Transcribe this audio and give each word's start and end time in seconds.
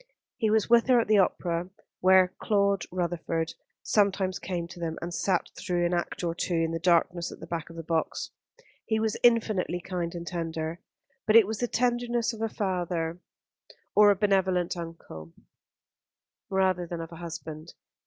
He 0.37 0.49
was 0.49 0.67
with 0.67 0.87
her 0.87 0.99
at 0.99 1.07
the 1.07 1.19
opera, 1.19 1.69
where 1.99 2.33
Claude 2.41 2.85
Rutherford 2.91 3.53
sometimes 3.83 4.39
came 4.39 4.67
to 4.69 4.79
them 4.79 4.97
and 4.99 5.13
sat 5.13 5.51
through 5.55 5.85
an 5.85 5.93
act 5.93 6.23
or 6.23 6.33
two 6.33 6.55
in 6.55 6.71
the 6.71 6.79
darkness 6.79 7.31
at 7.31 7.39
the 7.39 7.45
back 7.45 7.69
of 7.69 7.75
the 7.75 7.83
box. 7.83 8.31
He 8.87 8.99
was 8.99 9.15
infinitely 9.21 9.79
kind 9.79 10.15
and 10.15 10.25
tender; 10.25 10.79
but 11.27 11.35
it 11.35 11.45
was 11.45 11.59
the 11.59 11.67
tenderness 11.67 12.33
of 12.33 12.41
a 12.41 12.49
father, 12.49 13.19
or 13.95 14.09
a 14.09 14.15
benevolent 14.15 14.75
uncle, 14.75 15.33
rather 16.49 16.87
than 16.87 16.99
of 16.99 17.11
a 17.11 17.17
husband. 17.17 17.73